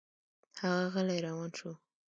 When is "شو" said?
1.57-1.71